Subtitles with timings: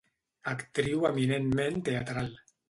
[0.53, 2.35] Actriu eminentment teatral.